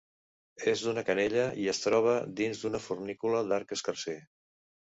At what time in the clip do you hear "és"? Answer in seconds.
0.71-0.81